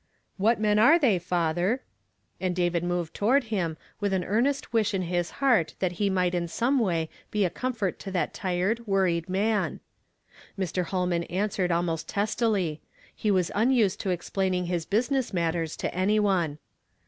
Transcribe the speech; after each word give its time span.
"What 0.37 0.59
men 0.59 0.79
are 0.79 0.97
they, 0.97 1.19
father?" 1.19 1.83
and 2.39 2.55
David 2.55 2.83
moved 2.83 3.13
toward 3.13 3.43
him, 3.43 3.77
with 3.99 4.13
an 4.13 4.23
earnest 4.23 4.73
wish 4.73 4.95
in 4.95 5.03
his 5.03 5.29
heart 5.45 5.75
tliat 5.79 5.91
he 5.91 6.09
might 6.09 6.33
in 6.33 6.47
some 6.47 6.79
way 6.79 7.07
be 7.29 7.45
a 7.45 7.51
comfort 7.51 7.99
to 7.99 8.09
that 8.09 8.33
tired, 8.33 8.79
wo^pfied 8.89 9.29
man. 9.29 9.79
Mr. 10.57 10.83
Ilolman 10.87 11.27
answered 11.29 11.71
almost 11.71 12.09
testily; 12.09 12.81
he 13.15 13.29
was 13.29 13.51
unused 13.53 13.99
to 13.99 14.09
explaining 14.09 14.65
his 14.65 14.87
business 14.87 15.33
matters 15.35 15.77
to 15.77 15.93
any 15.93 16.19
one. 16.19 16.57